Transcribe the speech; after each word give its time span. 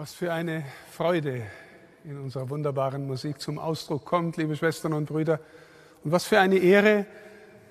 Was 0.00 0.14
für 0.14 0.32
eine 0.32 0.64
Freude 0.90 1.42
in 2.04 2.18
unserer 2.18 2.48
wunderbaren 2.48 3.06
Musik 3.06 3.38
zum 3.38 3.58
Ausdruck 3.58 4.06
kommt, 4.06 4.38
liebe 4.38 4.56
Schwestern 4.56 4.94
und 4.94 5.04
Brüder. 5.04 5.40
Und 6.02 6.10
was 6.10 6.24
für 6.24 6.40
eine 6.40 6.56
Ehre, 6.56 7.04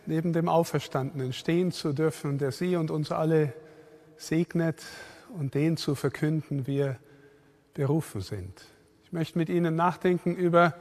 neben 0.06 0.32
dem 0.32 0.48
Auferstandenen 0.48 1.34
stehen 1.34 1.72
zu 1.72 1.92
dürfen, 1.92 2.38
der 2.38 2.52
Sie 2.52 2.76
und 2.76 2.92
uns 2.92 3.12
alle 3.12 3.56
segnet 4.16 4.86
und 5.40 5.56
den 5.56 5.76
zu 5.76 5.96
verkünden, 5.96 6.68
wir 6.68 7.00
berufen 7.74 8.22
sind. 8.22 8.64
Ich 9.06 9.12
möchte 9.12 9.40
mit 9.40 9.50
Ihnen 9.50 9.76
nachdenken 9.76 10.36
über 10.36 10.76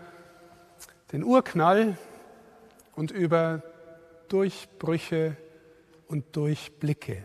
den 1.12 1.25
Urknall 1.25 1.96
und 2.95 3.11
über 3.11 3.62
Durchbrüche 4.29 5.35
und 6.09 6.37
Durchblicke. 6.37 7.25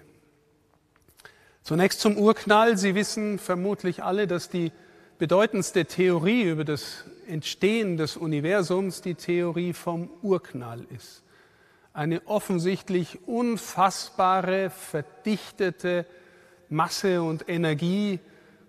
Zunächst 1.64 2.02
zum 2.02 2.18
Urknall. 2.18 2.78
Sie 2.78 2.94
wissen 2.94 3.40
vermutlich 3.40 4.04
alle, 4.04 4.28
dass 4.28 4.50
die 4.50 4.74
bedeutendste 5.18 5.86
Theorie 5.86 6.44
über 6.44 6.66
das 6.66 7.06
Entstehen 7.26 7.96
des 7.96 8.18
Universums 8.18 9.02
die 9.02 9.16
Theorie 9.16 9.72
vom 9.72 10.10
Urknall 10.22 10.86
ist. 10.94 11.24
Eine 11.94 12.22
offensichtlich 12.28 13.26
unfassbare, 13.28 14.72
verdichtete 14.72 16.06
Masse 16.68 17.22
und 17.22 17.48
Energie 17.48 18.20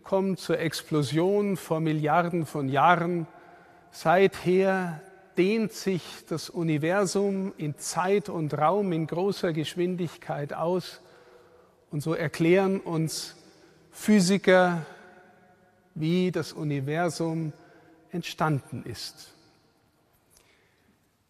kommt 0.05 0.39
zur 0.39 0.61
Explosion 0.61 1.57
vor 1.57 1.81
Milliarden 1.81 2.47
von 2.47 2.69
Jahren. 2.69 3.27
Seither 3.91 5.01
dehnt 5.37 5.73
sich 5.73 6.05
das 6.29 6.49
Universum 6.49 7.55
in 7.57 7.77
Zeit 7.77 8.29
und 8.29 8.57
Raum 8.57 8.93
in 8.93 9.09
großer 9.09 9.53
Geschwindigkeit 9.53 10.53
aus. 10.53 11.01
Und 11.95 12.01
so 12.01 12.13
erklären 12.13 12.81
uns 12.81 13.37
Physiker, 13.93 14.85
wie 15.95 16.33
das 16.33 16.53
Universum 16.53 17.53
entstanden 18.11 18.83
ist. 18.83 19.31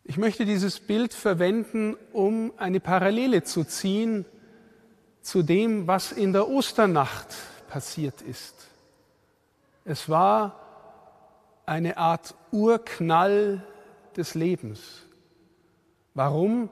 Ich 0.04 0.16
möchte 0.16 0.46
dieses 0.46 0.80
Bild 0.80 1.12
verwenden, 1.12 1.98
um 2.14 2.50
eine 2.56 2.80
Parallele 2.80 3.42
zu 3.42 3.64
ziehen 3.64 4.24
zu 5.20 5.42
dem, 5.42 5.86
was 5.86 6.12
in 6.12 6.32
der 6.32 6.48
Osternacht 6.48 7.34
passiert 7.68 8.22
ist. 8.22 8.54
Es 9.84 10.08
war 10.08 10.58
eine 11.66 11.98
Art 11.98 12.34
Urknall 12.52 13.62
des 14.16 14.34
Lebens. 14.34 15.02
Warum? 16.14 16.70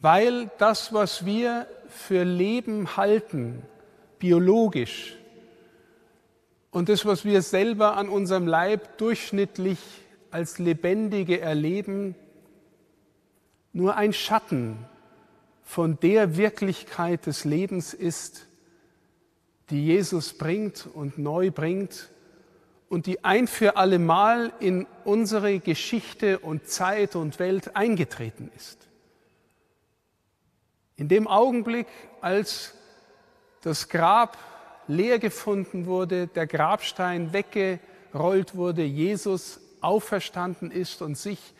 Weil 0.00 0.50
das, 0.58 0.92
was 0.92 1.24
wir 1.24 1.66
für 1.88 2.24
Leben 2.24 2.96
halten, 2.96 3.62
biologisch, 4.18 5.18
und 6.70 6.88
das, 6.88 7.06
was 7.06 7.24
wir 7.24 7.42
selber 7.42 7.96
an 7.96 8.08
unserem 8.08 8.46
Leib 8.46 8.98
durchschnittlich 8.98 9.78
als 10.30 10.58
Lebendige 10.58 11.40
erleben, 11.40 12.14
nur 13.72 13.96
ein 13.96 14.12
Schatten 14.12 14.84
von 15.62 15.98
der 16.00 16.36
Wirklichkeit 16.36 17.26
des 17.26 17.44
Lebens 17.44 17.94
ist, 17.94 18.46
die 19.70 19.84
Jesus 19.84 20.34
bringt 20.34 20.86
und 20.92 21.18
neu 21.18 21.50
bringt 21.50 22.10
und 22.88 23.06
die 23.06 23.24
ein 23.24 23.46
für 23.46 23.76
allemal 23.76 24.52
in 24.60 24.86
unsere 25.04 25.58
Geschichte 25.60 26.38
und 26.38 26.68
Zeit 26.68 27.16
und 27.16 27.38
Welt 27.38 27.76
eingetreten 27.76 28.50
ist. 28.56 28.87
In 30.98 31.06
dem 31.06 31.28
Augenblick, 31.28 31.86
als 32.20 32.74
das 33.62 33.88
Grab 33.88 34.36
leer 34.88 35.20
gefunden 35.20 35.86
wurde, 35.86 36.26
der 36.26 36.48
Grabstein 36.48 37.32
weggerollt 37.32 38.56
wurde, 38.56 38.82
Jesus 38.82 39.60
auferstanden 39.80 40.72
ist 40.72 41.00
und 41.00 41.16
sich 41.16 41.54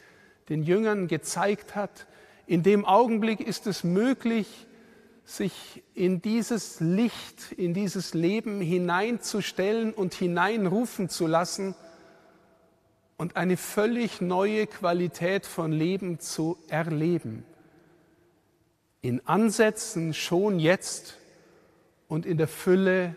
den 0.48 0.64
Jüngern 0.64 1.06
gezeigt 1.06 1.76
hat, 1.76 2.08
in 2.48 2.64
dem 2.64 2.84
Augenblick 2.84 3.38
ist 3.38 3.68
es 3.68 3.84
möglich, 3.84 4.66
sich 5.24 5.84
in 5.94 6.20
dieses 6.20 6.80
Licht, 6.80 7.52
in 7.52 7.74
dieses 7.74 8.14
Leben 8.14 8.60
hineinzustellen 8.60 9.92
und 9.92 10.14
hineinrufen 10.14 11.08
zu 11.08 11.28
lassen 11.28 11.76
und 13.18 13.36
eine 13.36 13.56
völlig 13.56 14.20
neue 14.20 14.66
Qualität 14.66 15.46
von 15.46 15.70
Leben 15.70 16.18
zu 16.18 16.58
erleben 16.68 17.44
in 19.00 19.26
Ansätzen 19.26 20.14
schon 20.14 20.58
jetzt 20.58 21.16
und 22.08 22.26
in 22.26 22.38
der 22.38 22.48
Fülle 22.48 23.16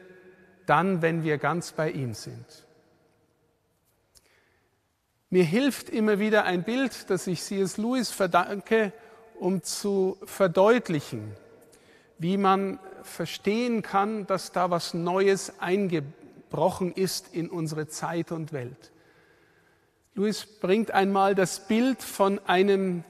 dann, 0.65 1.01
wenn 1.01 1.23
wir 1.23 1.37
ganz 1.37 1.71
bei 1.71 1.89
ihm 1.91 2.13
sind. 2.13 2.45
Mir 5.29 5.43
hilft 5.43 5.89
immer 5.89 6.19
wieder 6.19 6.43
ein 6.43 6.63
Bild, 6.63 7.09
das 7.09 7.25
ich 7.25 7.41
C.S. 7.41 7.77
Lewis 7.77 8.11
verdanke, 8.11 8.91
um 9.39 9.63
zu 9.63 10.17
verdeutlichen, 10.25 11.31
wie 12.19 12.37
man 12.37 12.79
verstehen 13.03 13.81
kann, 13.81 14.27
dass 14.27 14.51
da 14.51 14.69
was 14.69 14.93
Neues 14.93 15.53
eingebrochen 15.59 16.91
ist 16.93 17.33
in 17.33 17.49
unsere 17.49 17.87
Zeit 17.87 18.31
und 18.31 18.51
Welt. 18.53 18.91
Lewis 20.13 20.45
bringt 20.45 20.91
einmal 20.91 21.33
das 21.33 21.65
Bild 21.67 22.03
von 22.03 22.39
einem 22.45 23.05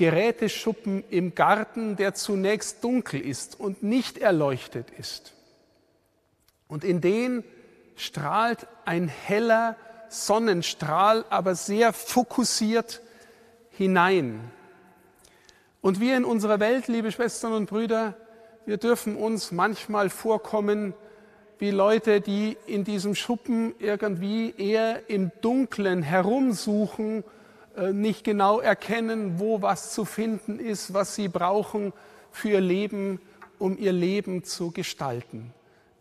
Geräteschuppen 0.00 1.04
im 1.10 1.34
Garten, 1.34 1.94
der 1.94 2.14
zunächst 2.14 2.82
dunkel 2.82 3.20
ist 3.20 3.60
und 3.60 3.82
nicht 3.82 4.16
erleuchtet 4.16 4.86
ist. 4.98 5.34
Und 6.68 6.84
in 6.84 7.02
den 7.02 7.44
strahlt 7.96 8.66
ein 8.86 9.08
heller 9.08 9.76
Sonnenstrahl, 10.08 11.26
aber 11.28 11.54
sehr 11.54 11.92
fokussiert 11.92 13.02
hinein. 13.72 14.40
Und 15.82 16.00
wir 16.00 16.16
in 16.16 16.24
unserer 16.24 16.60
Welt, 16.60 16.88
liebe 16.88 17.12
Schwestern 17.12 17.52
und 17.52 17.68
Brüder, 17.68 18.14
wir 18.64 18.78
dürfen 18.78 19.16
uns 19.16 19.52
manchmal 19.52 20.08
vorkommen 20.08 20.94
wie 21.58 21.72
Leute, 21.72 22.22
die 22.22 22.56
in 22.66 22.84
diesem 22.84 23.14
Schuppen 23.14 23.74
irgendwie 23.78 24.54
eher 24.56 25.10
im 25.10 25.30
Dunkeln 25.42 26.02
herumsuchen 26.02 27.22
nicht 27.92 28.24
genau 28.24 28.60
erkennen, 28.60 29.38
wo 29.38 29.62
was 29.62 29.92
zu 29.92 30.04
finden 30.04 30.58
ist, 30.58 30.92
was 30.92 31.14
sie 31.14 31.28
brauchen 31.28 31.92
für 32.30 32.50
ihr 32.50 32.60
Leben, 32.60 33.20
um 33.58 33.78
ihr 33.78 33.92
Leben 33.92 34.44
zu 34.44 34.70
gestalten. 34.70 35.52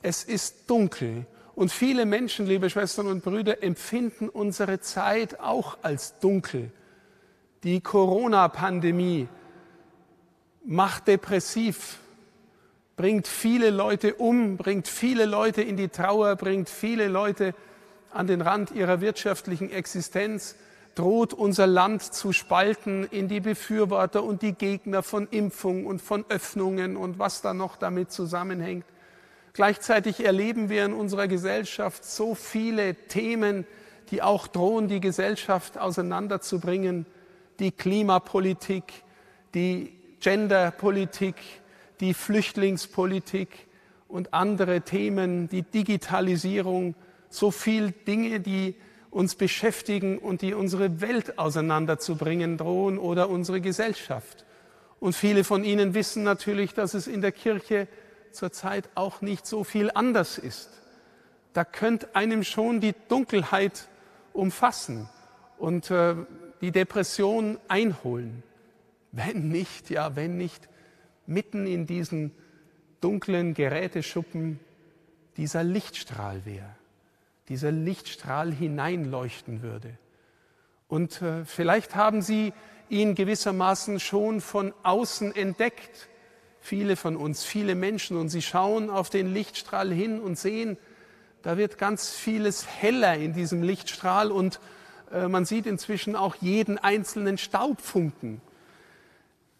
Es 0.01 0.23
ist 0.23 0.69
dunkel 0.69 1.25
und 1.55 1.71
viele 1.71 2.05
Menschen, 2.05 2.45
liebe 2.45 2.69
Schwestern 2.69 3.07
und 3.07 3.23
Brüder, 3.23 3.61
empfinden 3.61 4.29
unsere 4.29 4.79
Zeit 4.79 5.41
auch 5.41 5.77
als 5.81 6.17
dunkel. 6.19 6.71
Die 7.63 7.81
Corona-Pandemie 7.81 9.27
macht 10.63 11.07
depressiv, 11.07 11.97
bringt 12.95 13.27
viele 13.27 13.71
Leute 13.71 14.15
um, 14.15 14.55
bringt 14.55 14.87
viele 14.87 15.25
Leute 15.25 15.61
in 15.61 15.75
die 15.75 15.89
Trauer, 15.89 16.37
bringt 16.37 16.69
viele 16.69 17.09
Leute 17.09 17.53
an 18.11 18.27
den 18.27 18.41
Rand 18.41 18.71
ihrer 18.71 19.01
wirtschaftlichen 19.01 19.69
Existenz 19.69 20.55
droht 20.99 21.33
unser 21.33 21.65
Land 21.65 22.03
zu 22.03 22.33
spalten 22.33 23.05
in 23.05 23.29
die 23.29 23.39
Befürworter 23.39 24.21
und 24.21 24.41
die 24.41 24.51
Gegner 24.51 25.01
von 25.01 25.29
Impfung 25.31 25.85
und 25.85 26.01
von 26.01 26.25
Öffnungen 26.27 26.97
und 26.97 27.17
was 27.19 27.41
da 27.41 27.53
noch 27.53 27.77
damit 27.77 28.11
zusammenhängt. 28.11 28.83
Gleichzeitig 29.53 30.25
erleben 30.25 30.67
wir 30.67 30.83
in 30.83 30.91
unserer 30.91 31.29
Gesellschaft 31.29 32.03
so 32.03 32.35
viele 32.35 32.95
Themen, 32.95 33.65
die 34.11 34.21
auch 34.21 34.47
drohen, 34.47 34.89
die 34.89 34.99
Gesellschaft 34.99 35.77
auseinanderzubringen. 35.77 37.05
Die 37.59 37.71
Klimapolitik, 37.71 39.03
die 39.53 39.93
Genderpolitik, 40.19 41.35
die 42.01 42.13
Flüchtlingspolitik 42.13 43.67
und 44.09 44.33
andere 44.33 44.81
Themen, 44.81 45.47
die 45.47 45.61
Digitalisierung, 45.61 46.93
so 47.29 47.51
viele 47.51 47.91
Dinge, 47.91 48.41
die 48.41 48.75
uns 49.11 49.35
beschäftigen 49.35 50.17
und 50.19 50.41
die 50.41 50.53
unsere 50.53 51.01
Welt 51.01 51.39
auseinanderzubringen 51.39 52.57
drohen 52.57 52.97
oder 52.97 53.29
unsere 53.29 53.61
Gesellschaft. 53.61 54.45
Und 54.99 55.13
viele 55.13 55.43
von 55.43 55.63
Ihnen 55.63 55.93
wissen 55.93 56.23
natürlich, 56.23 56.73
dass 56.73 56.93
es 56.93 57.07
in 57.07 57.21
der 57.21 57.31
Kirche 57.31 57.87
zurzeit 58.31 58.89
auch 58.95 59.21
nicht 59.21 59.45
so 59.47 59.63
viel 59.63 59.89
anders 59.93 60.37
ist. 60.37 60.69
Da 61.53 61.63
könnte 61.65 62.15
einem 62.15 62.43
schon 62.43 62.79
die 62.79 62.93
Dunkelheit 63.07 63.87
umfassen 64.33 65.09
und 65.57 65.89
äh, 65.89 66.15
die 66.61 66.71
Depression 66.71 67.57
einholen. 67.67 68.43
Wenn 69.11 69.49
nicht, 69.49 69.89
ja, 69.89 70.15
wenn 70.15 70.37
nicht 70.37 70.69
mitten 71.25 71.65
in 71.65 71.87
diesen 71.87 72.31
dunklen 73.01 73.55
Geräteschuppen 73.55 74.59
dieser 75.37 75.63
Lichtstrahl 75.63 76.45
wäre 76.45 76.78
dieser 77.49 77.71
Lichtstrahl 77.71 78.53
hineinleuchten 78.53 79.61
würde. 79.61 79.97
Und 80.87 81.21
äh, 81.21 81.45
vielleicht 81.45 81.95
haben 81.95 82.21
Sie 82.21 82.53
ihn 82.89 83.15
gewissermaßen 83.15 83.99
schon 83.99 84.41
von 84.41 84.73
außen 84.83 85.35
entdeckt, 85.35 86.09
viele 86.59 86.95
von 86.95 87.15
uns, 87.15 87.43
viele 87.43 87.75
Menschen, 87.75 88.17
und 88.17 88.29
sie 88.29 88.41
schauen 88.41 88.89
auf 88.89 89.09
den 89.09 89.33
Lichtstrahl 89.33 89.91
hin 89.91 90.19
und 90.19 90.37
sehen, 90.37 90.77
Da 91.41 91.57
wird 91.57 91.77
ganz 91.77 92.09
vieles 92.09 92.67
heller 92.67 93.15
in 93.15 93.33
diesem 93.33 93.63
Lichtstrahl 93.63 94.31
und 94.31 94.59
äh, 95.11 95.27
man 95.27 95.45
sieht 95.45 95.65
inzwischen 95.67 96.15
auch 96.15 96.35
jeden 96.35 96.77
einzelnen 96.77 97.37
Staubfunken. 97.37 98.41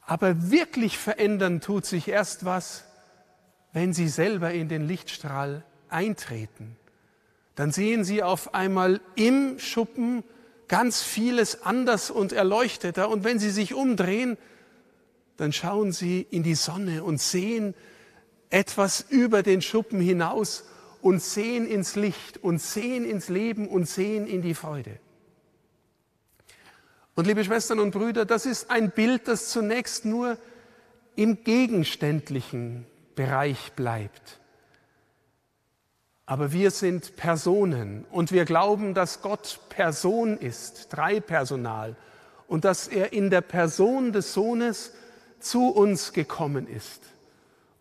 Aber 0.02 0.52
wirklich 0.52 0.98
verändern 0.98 1.62
tut 1.62 1.86
sich 1.86 2.08
erst 2.08 2.44
was, 2.44 2.84
wenn 3.72 3.94
Sie 3.94 4.10
selber 4.10 4.52
in 4.52 4.68
den 4.68 4.88
Lichtstrahl 4.88 5.64
eintreten. 5.88 6.76
Dann 7.60 7.74
sehen 7.74 8.06
Sie 8.06 8.24
auf 8.24 8.54
einmal 8.54 9.02
im 9.16 9.60
Schuppen 9.60 10.24
ganz 10.70 11.04
vieles 11.04 11.64
anders 11.64 12.10
und 12.10 12.32
erleuchteter. 12.32 13.10
Und 13.10 13.26
wenn 13.26 13.38
Sie 13.38 13.50
sich 13.50 13.74
umdrehen, 13.74 14.38
dann 15.36 15.52
schauen 15.52 15.92
Sie 15.92 16.26
in 16.32 16.42
die 16.42 16.56
Sonne 16.56 17.04
und 17.04 17.20
sehen 17.20 17.74
etwas 18.50 19.02
über 19.10 19.44
den 19.44 19.62
Schuppen 19.62 20.00
hinaus 20.00 20.70
und 21.02 21.22
sehen 21.22 21.68
ins 21.68 21.98
Licht 21.98 22.42
und 22.42 22.62
sehen 22.62 23.04
ins 23.04 23.28
Leben 23.28 23.68
und 23.68 23.90
sehen 23.90 24.26
in 24.26 24.42
die 24.42 24.56
Freude. 24.56 24.98
Und 27.14 27.28
liebe 27.28 27.44
Schwestern 27.44 27.80
und 27.80 27.92
Brüder, 27.92 28.24
das 28.24 28.46
ist 28.46 28.72
ein 28.72 28.90
Bild, 28.92 29.28
das 29.28 29.50
zunächst 29.50 30.06
nur 30.06 30.38
im 31.18 31.44
gegenständlichen 31.44 32.86
Bereich 33.16 33.74
bleibt. 33.74 34.40
Aber 36.30 36.52
wir 36.52 36.70
sind 36.70 37.16
Personen 37.16 38.06
und 38.12 38.32
wir 38.32 38.46
glauben, 38.46 38.94
dass 38.94 39.24
Gott 39.24 39.62
Person 39.70 40.38
ist, 40.38 40.90
dreipersonal, 40.92 41.96
und 42.48 42.66
dass 42.66 42.88
er 42.88 43.14
in 43.14 43.32
der 43.32 43.42
Person 43.42 44.14
des 44.14 44.32
Sohnes 44.36 44.94
zu 45.40 45.70
uns 45.70 46.14
gekommen 46.14 46.68
ist, 46.68 47.02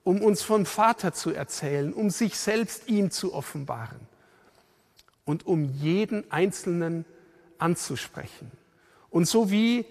um 0.02 0.22
uns 0.22 0.40
von 0.40 0.64
Vater 0.64 1.12
zu 1.12 1.30
erzählen, 1.30 1.92
um 1.92 2.08
sich 2.08 2.38
selbst 2.38 2.88
ihm 2.88 3.10
zu 3.10 3.34
offenbaren 3.34 4.00
und 5.26 5.46
um 5.46 5.66
jeden 5.66 6.32
Einzelnen 6.32 7.04
anzusprechen. 7.58 8.50
Und 9.10 9.28
so 9.28 9.50
wie 9.50 9.84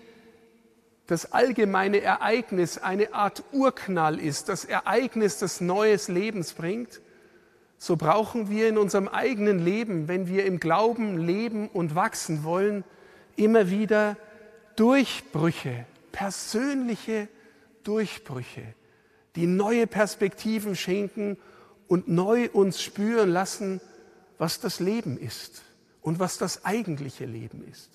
das 1.06 1.32
allgemeine 1.32 2.02
Ereignis 2.02 2.80
eine 2.80 3.14
Art 3.14 3.44
Urknall 3.52 4.20
ist, 4.20 4.50
das 4.50 4.66
Ereignis 4.66 5.38
des 5.38 5.62
neues 5.62 6.08
Lebens 6.08 6.54
bringt, 6.54 7.02
so 7.78 7.96
brauchen 7.96 8.50
wir 8.50 8.70
in 8.70 8.78
unserem 8.78 9.08
eigenen 9.08 9.60
Leben, 9.60 10.08
wenn 10.08 10.28
wir 10.28 10.46
im 10.46 10.60
Glauben 10.60 11.18
leben 11.18 11.68
und 11.70 11.96
wachsen 11.96 12.44
wollen, 12.44 12.84
immer 13.36 13.70
wieder 13.70 14.18
Durchbrüche, 14.76 15.86
persönliche 16.12 17.28
Durchbrüche, 17.84 18.74
die 19.36 19.46
neue 19.46 19.86
Perspektiven 19.88 20.76
schenken 20.76 21.38
und 21.88 22.08
neu 22.08 22.50
uns 22.52 22.82
spüren 22.82 23.30
lassen, 23.30 23.80
was 24.38 24.60
das 24.60 24.80
Leben 24.80 25.18
ist 25.18 25.62
und 26.02 26.20
was 26.20 26.38
das 26.38 26.66
eigentliche 26.66 27.26
Leben 27.26 27.64
ist. 27.72 27.92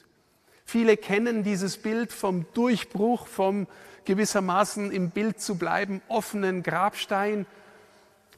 Viele 0.64 0.96
kennen 0.96 1.43
dieses 1.43 1.76
Bild 1.76 2.12
vom 2.12 2.46
Durchbruch, 2.55 3.26
vom 3.26 3.67
gewissermaßen 4.05 4.90
im 4.90 5.11
Bild 5.11 5.40
zu 5.40 5.56
bleiben, 5.56 6.00
offenen 6.08 6.62
Grabstein, 6.62 7.46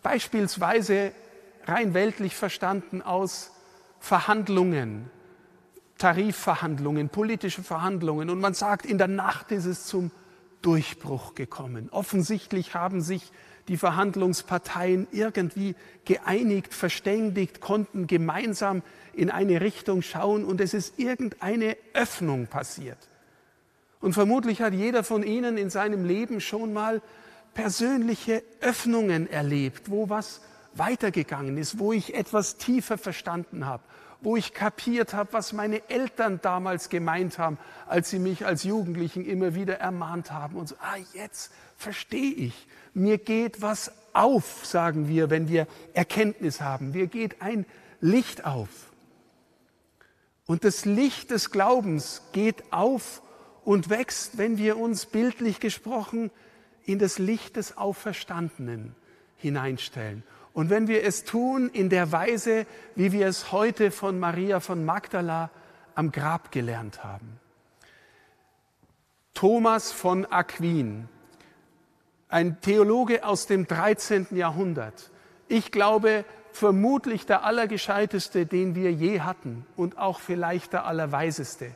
beispielsweise 0.02 1.12
rein 1.66 1.94
weltlich 1.94 2.36
verstanden 2.36 3.02
aus 3.02 3.52
Verhandlungen, 4.00 5.10
Tarifverhandlungen, 5.98 7.08
politische 7.08 7.62
Verhandlungen. 7.62 8.30
Und 8.30 8.40
man 8.40 8.54
sagt, 8.54 8.86
in 8.86 8.98
der 8.98 9.08
Nacht 9.08 9.52
ist 9.52 9.64
es 9.64 9.86
zum 9.86 10.10
Durchbruch 10.62 11.34
gekommen. 11.34 11.88
Offensichtlich 11.90 12.74
haben 12.74 13.00
sich 13.00 13.30
die 13.68 13.76
Verhandlungsparteien 13.76 15.06
irgendwie 15.12 15.74
geeinigt, 16.04 16.74
verständigt, 16.74 17.60
konnten 17.60 18.06
gemeinsam 18.06 18.82
in 19.14 19.30
eine 19.30 19.60
Richtung 19.60 20.02
schauen 20.02 20.44
und 20.44 20.60
es 20.60 20.74
ist 20.74 20.98
irgendeine 20.98 21.76
Öffnung 21.94 22.46
passiert. 22.46 22.98
Und 24.00 24.12
vermutlich 24.12 24.60
hat 24.60 24.74
jeder 24.74 25.02
von 25.02 25.22
Ihnen 25.22 25.56
in 25.56 25.70
seinem 25.70 26.04
Leben 26.04 26.40
schon 26.40 26.74
mal 26.74 27.00
persönliche 27.54 28.42
Öffnungen 28.60 29.30
erlebt, 29.30 29.90
wo 29.90 30.10
was 30.10 30.42
weitergegangen 30.74 31.56
ist, 31.56 31.78
wo 31.78 31.92
ich 31.92 32.14
etwas 32.14 32.56
tiefer 32.56 32.98
verstanden 32.98 33.66
habe, 33.66 33.82
wo 34.20 34.36
ich 34.36 34.54
kapiert 34.54 35.14
habe, 35.14 35.32
was 35.32 35.52
meine 35.52 35.88
Eltern 35.90 36.40
damals 36.42 36.88
gemeint 36.88 37.38
haben, 37.38 37.58
als 37.86 38.10
sie 38.10 38.18
mich 38.18 38.46
als 38.46 38.64
Jugendlichen 38.64 39.24
immer 39.24 39.54
wieder 39.54 39.78
ermahnt 39.78 40.32
haben 40.32 40.56
und 40.56 40.68
so, 40.68 40.76
ah, 40.80 40.96
jetzt 41.12 41.52
verstehe 41.76 42.32
ich. 42.32 42.66
Mir 42.94 43.18
geht 43.18 43.62
was 43.62 43.92
auf, 44.12 44.64
sagen 44.64 45.08
wir, 45.08 45.30
wenn 45.30 45.48
wir 45.48 45.66
Erkenntnis 45.92 46.60
haben. 46.60 46.92
Mir 46.92 47.06
geht 47.06 47.42
ein 47.42 47.66
Licht 48.00 48.44
auf. 48.44 48.68
Und 50.46 50.64
das 50.64 50.84
Licht 50.84 51.30
des 51.30 51.50
Glaubens 51.50 52.22
geht 52.32 52.72
auf 52.72 53.22
und 53.64 53.88
wächst, 53.88 54.36
wenn 54.36 54.58
wir 54.58 54.76
uns 54.76 55.06
bildlich 55.06 55.58
gesprochen 55.58 56.30
in 56.84 56.98
das 56.98 57.18
Licht 57.18 57.56
des 57.56 57.78
Auferstandenen 57.78 58.94
hineinstellen. 59.36 60.22
Und 60.54 60.70
wenn 60.70 60.88
wir 60.88 61.02
es 61.04 61.24
tun 61.24 61.68
in 61.68 61.90
der 61.90 62.12
Weise, 62.12 62.64
wie 62.94 63.12
wir 63.12 63.26
es 63.26 63.50
heute 63.52 63.90
von 63.90 64.18
Maria 64.18 64.60
von 64.60 64.84
Magdala 64.84 65.50
am 65.96 66.12
Grab 66.12 66.52
gelernt 66.52 67.04
haben. 67.04 67.40
Thomas 69.34 69.90
von 69.90 70.24
Aquin, 70.26 71.08
ein 72.28 72.60
Theologe 72.60 73.24
aus 73.24 73.46
dem 73.46 73.66
13. 73.66 74.28
Jahrhundert. 74.30 75.10
Ich 75.48 75.72
glaube, 75.72 76.24
vermutlich 76.52 77.26
der 77.26 77.44
allergescheiteste, 77.44 78.46
den 78.46 78.76
wir 78.76 78.92
je 78.92 79.22
hatten 79.22 79.66
und 79.76 79.98
auch 79.98 80.20
vielleicht 80.20 80.72
der 80.72 80.86
allerweiseste. 80.86 81.72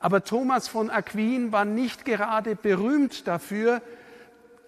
Aber 0.00 0.24
Thomas 0.24 0.68
von 0.68 0.88
Aquin 0.88 1.52
war 1.52 1.66
nicht 1.66 2.06
gerade 2.06 2.56
berühmt 2.56 3.28
dafür, 3.28 3.82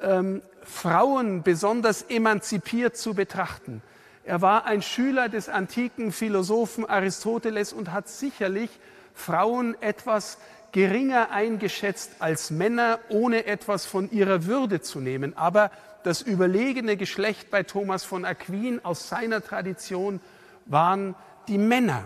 ähm, 0.05 0.43
Frauen 0.63 1.43
besonders 1.43 2.03
emanzipiert 2.03 2.97
zu 2.97 3.15
betrachten. 3.15 3.83
Er 4.25 4.41
war 4.41 4.65
ein 4.65 4.83
Schüler 4.83 5.29
des 5.29 5.49
antiken 5.49 6.13
Philosophen 6.13 6.87
Aristoteles 6.87 7.73
und 7.73 7.93
hat 7.93 8.09
sicherlich 8.09 8.71
Frauen 9.15 9.77
etwas 9.83 10.39
geringer 10.73 11.31
eingeschätzt 11.31 12.13
als 12.19 12.51
Männer, 12.51 12.99
ohne 13.09 13.47
etwas 13.47 13.87
von 13.87 14.11
ihrer 14.11 14.47
Würde 14.47 14.81
zu 14.81 14.99
nehmen. 14.99 15.37
Aber 15.37 15.71
das 16.03 16.21
überlegene 16.23 16.97
Geschlecht 16.97 17.51
bei 17.51 17.63
Thomas 17.63 18.05
von 18.05 18.25
Aquin 18.25 18.85
aus 18.85 19.09
seiner 19.09 19.43
Tradition 19.43 20.21
waren 20.67 21.15
die 21.49 21.59
Männer. 21.59 22.05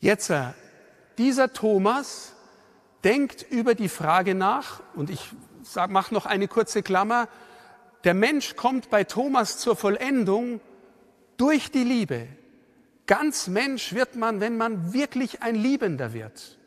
Jetzt, 0.00 0.30
äh, 0.30 0.52
dieser 1.18 1.52
Thomas 1.52 2.34
denkt 3.04 3.46
über 3.48 3.74
die 3.74 3.88
Frage 3.88 4.34
nach, 4.34 4.80
und 4.94 5.10
ich 5.10 5.30
mache 5.88 6.14
noch 6.14 6.26
eine 6.26 6.48
kurze 6.48 6.82
Klammer, 6.82 7.28
der 8.04 8.14
Mensch 8.14 8.56
kommt 8.56 8.90
bei 8.90 9.04
Thomas 9.04 9.58
zur 9.58 9.76
Vollendung 9.76 10.60
durch 11.36 11.70
die 11.70 11.84
Liebe. 11.84 12.28
Ganz 13.06 13.48
Mensch 13.48 13.92
wird 13.92 14.16
man, 14.16 14.40
wenn 14.40 14.56
man 14.56 14.92
wirklich 14.92 15.42
ein 15.42 15.54
Liebender 15.54 16.12
wird. 16.12 16.58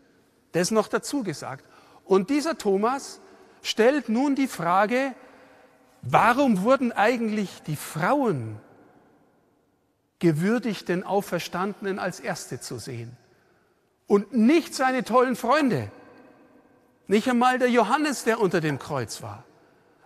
Das 0.52 0.64
ist 0.64 0.72
noch 0.72 0.88
dazu 0.88 1.24
gesagt. 1.24 1.66
Und 2.06 2.30
dieser 2.30 2.58
Thomas 2.58 3.22
stellt 3.62 4.10
nun 4.10 4.36
die 4.36 4.48
Frage, 4.48 5.14
Warum 6.02 6.64
wurden 6.64 6.92
eigentlich 6.92 7.62
die 7.64 7.76
Frauen 7.76 8.60
gewürdigt, 10.20 10.88
den 10.88 11.04
Auferstandenen 11.04 12.00
als 12.00 12.20
Erste 12.20 12.60
zu 12.60 12.80
sehen? 12.80 13.18
Und 14.08 14.34
nicht 14.34 14.74
seine 14.74 15.04
tollen 15.04 15.36
Freunde. 15.36 15.92
Nicht 17.10 17.28
einmal 17.28 17.60
der 17.60 17.70
Johannes, 17.70 18.24
der 18.24 18.40
unter 18.40 18.62
dem 18.62 18.80
Kreuz 18.80 19.22
war. 19.22 19.44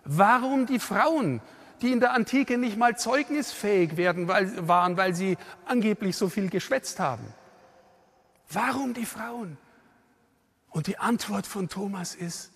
Warum 0.04 0.66
die 0.66 0.80
Frauen, 0.80 1.40
die 1.80 1.92
in 1.92 2.00
der 2.00 2.12
Antike 2.12 2.58
nicht 2.58 2.76
mal 2.76 2.98
zeugnisfähig 2.98 3.96
werden, 3.96 4.26
weil, 4.26 4.66
waren, 4.66 4.96
weil 4.96 5.14
sie 5.14 5.38
angeblich 5.66 6.16
so 6.16 6.28
viel 6.28 6.50
geschwätzt 6.50 6.98
haben? 6.98 7.32
Warum 8.50 8.92
die 8.92 9.06
Frauen? 9.06 9.56
Und 10.70 10.88
die 10.88 10.98
Antwort 10.98 11.46
von 11.46 11.68
Thomas 11.68 12.16
ist 12.16 12.50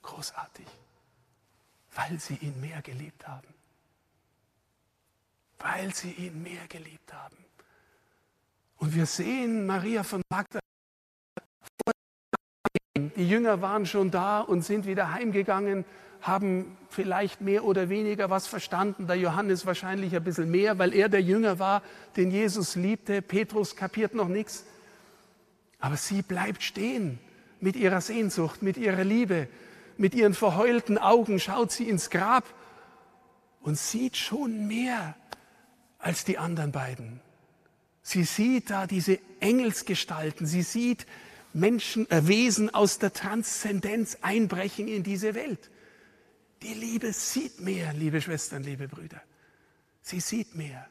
großartig 0.00 0.66
weil 1.94 2.18
sie 2.18 2.34
ihn 2.36 2.60
mehr 2.60 2.82
geliebt 2.82 3.26
haben. 3.26 3.48
Weil 5.58 5.94
sie 5.94 6.12
ihn 6.12 6.42
mehr 6.42 6.66
geliebt 6.68 7.12
haben. 7.12 7.36
Und 8.76 8.94
wir 8.94 9.06
sehen 9.06 9.66
Maria 9.66 10.02
von 10.02 10.22
Magdala. 10.28 10.60
Die 13.16 13.26
Jünger 13.26 13.62
waren 13.62 13.86
schon 13.86 14.10
da 14.10 14.40
und 14.40 14.62
sind 14.62 14.86
wieder 14.86 15.12
heimgegangen, 15.12 15.84
haben 16.20 16.76
vielleicht 16.90 17.40
mehr 17.40 17.64
oder 17.64 17.88
weniger 17.88 18.28
was 18.30 18.46
verstanden. 18.46 19.06
Der 19.06 19.16
Johannes 19.16 19.64
wahrscheinlich 19.64 20.14
ein 20.14 20.22
bisschen 20.22 20.50
mehr, 20.50 20.78
weil 20.78 20.94
er 20.94 21.08
der 21.08 21.22
Jünger 21.22 21.58
war, 21.58 21.82
den 22.16 22.30
Jesus 22.30 22.76
liebte. 22.76 23.22
Petrus 23.22 23.76
kapiert 23.76 24.14
noch 24.14 24.28
nichts. 24.28 24.64
Aber 25.80 25.96
sie 25.96 26.22
bleibt 26.22 26.62
stehen 26.62 27.18
mit 27.60 27.76
ihrer 27.76 28.00
Sehnsucht, 28.00 28.62
mit 28.62 28.76
ihrer 28.76 29.04
Liebe, 29.04 29.48
mit 29.96 30.14
ihren 30.14 30.34
verheulten 30.34 30.98
Augen 30.98 31.40
schaut 31.40 31.72
sie 31.72 31.88
ins 31.88 32.10
Grab 32.10 32.44
und 33.62 33.78
sieht 33.78 34.16
schon 34.16 34.68
mehr 34.68 35.16
als 35.98 36.24
die 36.24 36.38
anderen 36.38 36.72
beiden. 36.72 37.20
Sie 38.02 38.24
sieht 38.24 38.70
da 38.70 38.86
diese 38.86 39.18
Engelsgestalten, 39.40 40.46
sie 40.46 40.62
sieht 40.62 41.06
Menschen, 41.54 42.10
äh, 42.10 42.26
Wesen 42.26 42.72
aus 42.72 42.98
der 42.98 43.12
Transzendenz 43.12 44.18
einbrechen 44.22 44.88
in 44.88 45.02
diese 45.02 45.34
Welt. 45.34 45.70
Die 46.62 46.74
Liebe 46.74 47.12
sieht 47.12 47.60
mehr, 47.60 47.92
liebe 47.92 48.20
Schwestern, 48.20 48.62
liebe 48.62 48.88
Brüder. 48.88 49.20
Sie 50.00 50.20
sieht 50.20 50.54
mehr. 50.54 50.88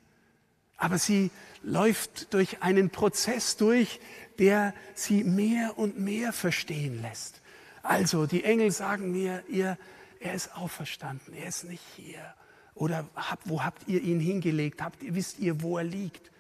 Aber 0.78 0.98
sie 0.98 1.32
läuft 1.64 2.34
durch 2.34 2.62
einen 2.64 2.90
Prozess 2.90 3.56
durch, 3.56 4.00
der 4.40 4.74
sie 4.96 5.24
mehr 5.24 5.78
und 5.78 6.00
mehr 6.00 6.34
verstehen 6.34 7.02
lässt. 7.02 7.42
Also, 7.84 8.26
die 8.26 8.44
Engel 8.44 8.72
sagen 8.72 9.12
mir, 9.12 9.44
ihr, 9.48 9.78
er 10.20 10.34
ist 10.34 10.56
auferstanden, 10.56 11.34
er 11.34 11.48
ist 11.48 11.64
nicht 11.64 11.84
hier. 11.96 12.34
Oder 12.74 13.08
hab, 13.16 13.40
wo 13.46 13.64
habt 13.64 13.88
ihr 13.88 14.02
ihn 14.02 14.20
hingelegt? 14.20 14.82
Habt 14.82 14.98
wisst 15.02 15.40
ihr, 15.40 15.62
wo 15.62 15.78
er 15.78 15.84
liegt? 15.84 16.32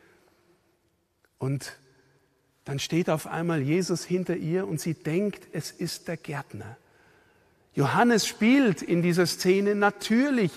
Und 1.37 1.77
dann 2.65 2.79
steht 2.79 3.09
auf 3.09 3.27
einmal 3.27 3.61
Jesus 3.61 4.03
hinter 4.03 4.35
ihr 4.35 4.67
und 4.67 4.79
sie 4.79 4.93
denkt, 4.93 5.47
es 5.51 5.71
ist 5.71 6.07
der 6.07 6.17
Gärtner. 6.17 6.77
Johannes 7.73 8.27
spielt 8.27 8.81
in 8.81 9.01
dieser 9.01 9.25
Szene 9.25 9.75
natürlich 9.75 10.51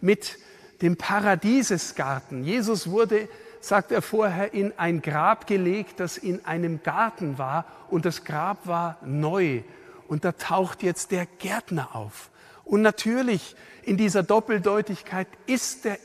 mit 0.00 0.38
dem 0.82 0.96
Paradiesesgarten. 0.96 2.44
Jesus 2.44 2.88
wurde, 2.88 3.28
sagt 3.60 3.92
er 3.92 4.02
vorher, 4.02 4.54
in 4.54 4.72
ein 4.78 5.02
Grab 5.02 5.46
gelegt, 5.46 6.00
das 6.00 6.16
in 6.16 6.44
einem 6.44 6.82
Garten 6.82 7.38
war 7.38 7.66
und 7.90 8.04
das 8.04 8.24
Grab 8.24 8.66
war 8.66 8.98
neu. 9.04 9.62
Und 10.08 10.24
da 10.24 10.32
taucht 10.32 10.82
jetzt 10.82 11.10
der 11.10 11.26
Gärtner 11.26 11.94
auf. 11.94 12.30
Und 12.64 12.82
natürlich 12.82 13.54
in 13.82 13.96
dieser 13.96 14.22
Doppeldeutigkeit 14.22 15.28
ist, 15.46 15.84
der, 15.84 15.98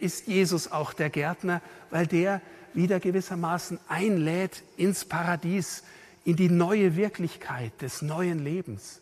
ist 0.00 0.26
Jesus 0.26 0.72
auch 0.72 0.92
der 0.92 1.10
Gärtner, 1.10 1.60
weil 1.90 2.06
der 2.06 2.40
wieder 2.76 3.00
gewissermaßen 3.00 3.80
einlädt 3.88 4.62
ins 4.76 5.04
Paradies, 5.04 5.82
in 6.24 6.36
die 6.36 6.48
neue 6.48 6.96
Wirklichkeit 6.96 7.72
des 7.82 8.02
neuen 8.02 8.38
Lebens. 8.38 9.00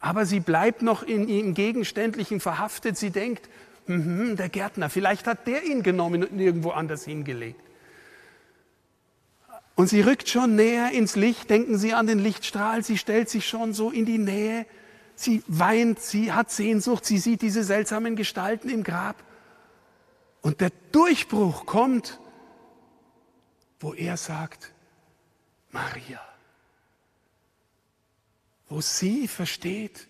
Aber 0.00 0.26
sie 0.26 0.40
bleibt 0.40 0.82
noch 0.82 1.02
in 1.02 1.28
ihm 1.28 1.54
Gegenständlichen 1.54 2.40
verhaftet. 2.40 2.96
Sie 2.96 3.10
denkt, 3.10 3.48
hm, 3.86 4.36
der 4.36 4.48
Gärtner, 4.48 4.90
vielleicht 4.90 5.26
hat 5.26 5.46
der 5.46 5.64
ihn 5.64 5.82
genommen 5.82 6.24
und 6.24 6.38
irgendwo 6.38 6.70
anders 6.70 7.04
hingelegt. 7.04 7.60
Und 9.74 9.88
sie 9.88 10.00
rückt 10.00 10.28
schon 10.28 10.56
näher 10.56 10.90
ins 10.92 11.16
Licht, 11.16 11.50
denken 11.50 11.76
Sie 11.76 11.92
an 11.92 12.06
den 12.06 12.18
Lichtstrahl, 12.18 12.82
sie 12.82 12.96
stellt 12.96 13.28
sich 13.28 13.46
schon 13.46 13.74
so 13.74 13.90
in 13.90 14.06
die 14.06 14.16
Nähe, 14.16 14.64
sie 15.16 15.42
weint, 15.48 16.00
sie 16.00 16.32
hat 16.32 16.50
Sehnsucht, 16.50 17.04
sie 17.04 17.18
sieht 17.18 17.42
diese 17.42 17.62
seltsamen 17.62 18.16
Gestalten 18.16 18.70
im 18.70 18.84
Grab. 18.84 19.22
Und 20.40 20.62
der 20.62 20.70
Durchbruch 20.92 21.66
kommt, 21.66 22.18
wo 23.86 23.94
er 23.94 24.16
sagt, 24.16 24.72
Maria, 25.70 26.20
wo 28.68 28.80
sie 28.80 29.28
versteht, 29.28 30.08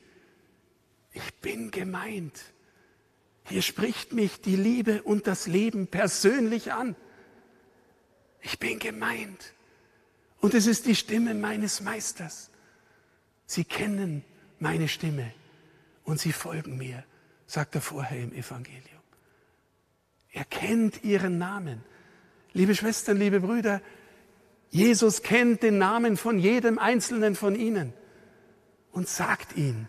ich 1.13 1.35
bin 1.43 1.71
gemeint. 1.71 2.41
Hier 3.45 3.61
spricht 3.61 4.15
mich 4.15 4.41
die 4.41 4.57
Liebe 4.57 5.03
und 5.03 5.27
das 5.27 5.47
Leben 5.47 5.89
persönlich 5.89 6.73
an. 6.73 6.97
Ich 8.41 8.59
bin 8.59 8.79
gemeint. 8.79 9.53
Und 10.41 10.55
es 10.55 10.67
ist 10.67 10.87
die 10.87 10.97
Stimme 10.97 11.35
meines 11.35 11.83
Meisters. 11.83 12.49
Sie 13.45 13.65
kennen 13.65 14.25
meine 14.59 14.89
Stimme 14.89 15.35
und 16.05 16.19
sie 16.19 16.33
folgen 16.33 16.79
mir, 16.79 17.05
sagt 17.47 17.75
er 17.75 17.83
vorher 17.83 18.23
im 18.23 18.33
Evangelium. 18.33 19.03
Er 20.33 20.47
kennt 20.47 21.05
ihren 21.05 21.37
Namen. 21.37 21.85
Liebe 22.57 22.75
Schwestern, 22.75 23.19
liebe 23.19 23.41
Brüder, 23.41 23.83
Jesus 24.71 25.23
kennt 25.23 25.63
den 25.63 25.77
Namen 25.77 26.17
von 26.17 26.39
jedem 26.39 26.79
einzelnen 26.79 27.35
von 27.35 27.55
ihnen 27.55 27.93
und 28.93 29.11
sagt 29.11 29.59
ihn. 29.59 29.89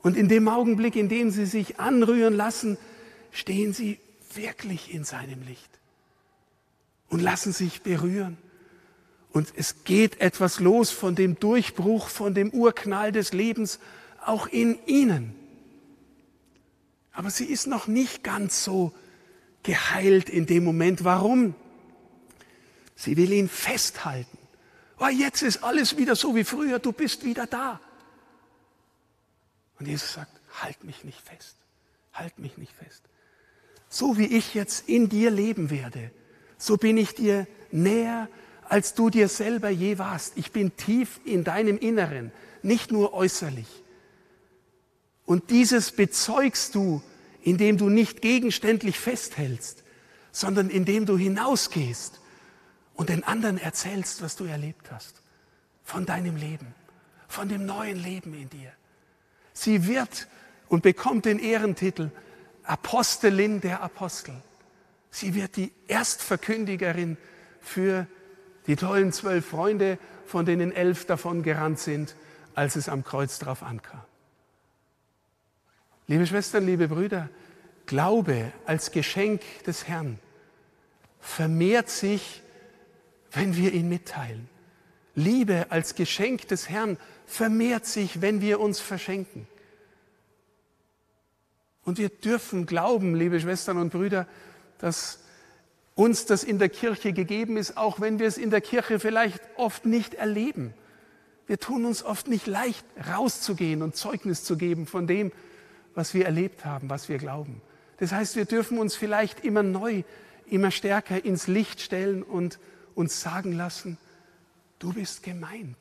Und 0.00 0.16
in 0.16 0.28
dem 0.28 0.46
Augenblick, 0.46 0.94
in 0.94 1.08
dem 1.08 1.32
sie 1.32 1.44
sich 1.44 1.80
anrühren 1.80 2.34
lassen, 2.34 2.78
stehen 3.32 3.72
sie 3.72 3.98
wirklich 4.32 4.94
in 4.94 5.02
seinem 5.02 5.42
Licht 5.42 5.80
und 7.08 7.20
lassen 7.20 7.52
sich 7.52 7.82
berühren. 7.82 8.38
Und 9.32 9.52
es 9.56 9.82
geht 9.82 10.20
etwas 10.20 10.60
los 10.60 10.92
von 10.92 11.16
dem 11.16 11.40
Durchbruch, 11.40 12.10
von 12.10 12.32
dem 12.32 12.50
Urknall 12.50 13.10
des 13.10 13.32
Lebens, 13.32 13.80
auch 14.24 14.46
in 14.46 14.78
ihnen. 14.86 15.34
Aber 17.12 17.30
sie 17.30 17.46
ist 17.46 17.66
noch 17.66 17.88
nicht 17.88 18.22
ganz 18.22 18.62
so 18.62 18.92
geheilt 19.64 20.28
in 20.28 20.46
dem 20.46 20.62
Moment. 20.62 21.02
Warum? 21.02 21.56
Sie 23.02 23.16
will 23.16 23.32
ihn 23.32 23.48
festhalten. 23.48 24.38
Oh, 25.00 25.08
jetzt 25.08 25.42
ist 25.42 25.64
alles 25.64 25.96
wieder 25.96 26.14
so 26.14 26.36
wie 26.36 26.44
früher, 26.44 26.78
du 26.78 26.92
bist 26.92 27.24
wieder 27.24 27.48
da. 27.48 27.80
Und 29.80 29.88
Jesus 29.88 30.12
sagt, 30.12 30.30
halt 30.60 30.84
mich 30.84 31.02
nicht 31.02 31.20
fest, 31.20 31.56
halt 32.12 32.38
mich 32.38 32.58
nicht 32.58 32.72
fest. 32.72 33.02
So 33.88 34.18
wie 34.18 34.26
ich 34.26 34.54
jetzt 34.54 34.88
in 34.88 35.08
dir 35.08 35.32
leben 35.32 35.68
werde, 35.68 36.12
so 36.58 36.76
bin 36.76 36.96
ich 36.96 37.12
dir 37.16 37.48
näher, 37.72 38.28
als 38.68 38.94
du 38.94 39.10
dir 39.10 39.26
selber 39.26 39.68
je 39.68 39.98
warst. 39.98 40.34
Ich 40.36 40.52
bin 40.52 40.76
tief 40.76 41.18
in 41.24 41.42
deinem 41.42 41.78
Inneren, 41.78 42.30
nicht 42.62 42.92
nur 42.92 43.14
äußerlich. 43.14 43.82
Und 45.26 45.50
dieses 45.50 45.90
bezeugst 45.90 46.76
du, 46.76 47.02
indem 47.42 47.78
du 47.78 47.88
nicht 47.88 48.22
gegenständlich 48.22 48.96
festhältst, 48.96 49.82
sondern 50.30 50.70
indem 50.70 51.04
du 51.04 51.18
hinausgehst 51.18 52.21
und 52.94 53.08
den 53.08 53.24
anderen 53.24 53.58
erzählst, 53.58 54.22
was 54.22 54.36
du 54.36 54.44
erlebt 54.44 54.90
hast, 54.90 55.22
von 55.84 56.06
deinem 56.06 56.36
Leben, 56.36 56.74
von 57.28 57.48
dem 57.48 57.66
neuen 57.66 57.96
Leben 57.96 58.34
in 58.34 58.48
dir. 58.50 58.72
Sie 59.52 59.86
wird 59.86 60.28
und 60.68 60.82
bekommt 60.82 61.24
den 61.24 61.38
Ehrentitel 61.38 62.10
Apostelin 62.64 63.60
der 63.60 63.82
Apostel. 63.82 64.34
Sie 65.10 65.34
wird 65.34 65.56
die 65.56 65.72
Erstverkündigerin 65.88 67.16
für 67.60 68.06
die 68.66 68.76
tollen 68.76 69.12
zwölf 69.12 69.46
Freunde, 69.46 69.98
von 70.26 70.46
denen 70.46 70.72
elf 70.72 71.04
davon 71.06 71.42
gerannt 71.42 71.78
sind, 71.78 72.14
als 72.54 72.76
es 72.76 72.88
am 72.88 73.04
Kreuz 73.04 73.38
drauf 73.38 73.62
ankam. 73.62 74.00
Liebe 76.06 76.26
Schwestern, 76.26 76.66
liebe 76.66 76.88
Brüder, 76.88 77.28
Glaube 77.86 78.52
als 78.64 78.92
Geschenk 78.92 79.42
des 79.66 79.88
Herrn 79.88 80.18
vermehrt 81.20 81.88
sich 81.88 82.41
wenn 83.32 83.56
wir 83.56 83.72
ihn 83.72 83.88
mitteilen. 83.88 84.48
Liebe 85.14 85.66
als 85.70 85.94
Geschenk 85.94 86.48
des 86.48 86.68
Herrn 86.68 86.96
vermehrt 87.26 87.86
sich, 87.86 88.20
wenn 88.20 88.40
wir 88.40 88.60
uns 88.60 88.80
verschenken. 88.80 89.46
Und 91.84 91.98
wir 91.98 92.08
dürfen 92.08 92.66
glauben, 92.66 93.14
liebe 93.14 93.40
Schwestern 93.40 93.76
und 93.76 93.90
Brüder, 93.90 94.26
dass 94.78 95.18
uns 95.94 96.26
das 96.26 96.44
in 96.44 96.58
der 96.58 96.68
Kirche 96.68 97.12
gegeben 97.12 97.56
ist, 97.56 97.76
auch 97.76 98.00
wenn 98.00 98.18
wir 98.18 98.26
es 98.26 98.38
in 98.38 98.50
der 98.50 98.60
Kirche 98.60 98.98
vielleicht 98.98 99.42
oft 99.56 99.84
nicht 99.84 100.14
erleben. 100.14 100.72
Wir 101.46 101.58
tun 101.58 101.84
uns 101.84 102.02
oft 102.02 102.28
nicht 102.28 102.46
leicht, 102.46 102.84
rauszugehen 103.12 103.82
und 103.82 103.96
Zeugnis 103.96 104.44
zu 104.44 104.56
geben 104.56 104.86
von 104.86 105.06
dem, 105.06 105.32
was 105.94 106.14
wir 106.14 106.24
erlebt 106.24 106.64
haben, 106.64 106.88
was 106.88 107.08
wir 107.08 107.18
glauben. 107.18 107.60
Das 107.98 108.12
heißt, 108.12 108.36
wir 108.36 108.46
dürfen 108.46 108.78
uns 108.78 108.94
vielleicht 108.94 109.44
immer 109.44 109.62
neu, 109.62 110.02
immer 110.46 110.70
stärker 110.70 111.24
ins 111.24 111.46
Licht 111.46 111.80
stellen 111.80 112.22
und 112.22 112.58
uns 112.94 113.20
sagen 113.20 113.52
lassen, 113.52 113.98
du 114.78 114.92
bist 114.92 115.22
gemeint. 115.22 115.76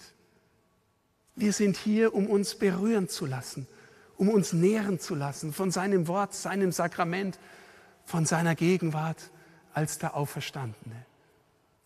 Wir 1.36 1.54
sind 1.54 1.78
hier, 1.78 2.14
um 2.14 2.28
uns 2.28 2.56
berühren 2.56 3.10
zu 3.10 3.26
lassen, 3.26 3.68
um 4.18 4.30
uns 4.30 4.54
nähren 4.54 5.00
zu 5.00 5.16
lassen 5.16 5.54
von 5.54 5.72
seinem 5.72 6.08
Wort, 6.08 6.34
seinem 6.34 6.72
Sakrament, 6.72 7.40
von 8.06 8.26
seiner 8.26 8.56
Gegenwart 8.56 9.32
als 9.74 9.98
der 9.98 10.16
Auferstandene. 10.16 11.06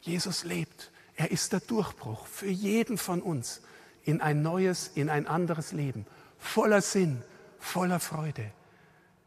Jesus 0.02 0.44
lebt. 0.44 0.92
Er 1.16 1.32
ist 1.32 1.54
der 1.54 1.62
Durchbruch 1.62 2.26
für 2.28 2.50
jeden 2.50 2.98
von 2.98 3.22
uns 3.22 3.62
in 4.04 4.22
ein 4.22 4.42
neues, 4.42 4.92
in 4.96 5.10
ein 5.10 5.28
anderes 5.28 5.72
Leben, 5.72 6.06
voller 6.38 6.82
Sinn, 6.82 7.22
voller 7.60 8.00
Freude. 8.00 8.52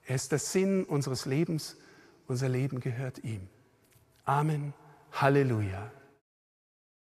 Er 0.07 0.15
ist 0.15 0.33
der 0.33 0.39
Sinn 0.39 0.85
unseres 0.85 1.27
Lebens. 1.27 1.77
Unser 2.27 2.49
Leben 2.49 2.81
gehört 2.81 3.25
ihm. 3.25 3.49
Amen. 4.25 4.75
Halleluja. 5.11 5.98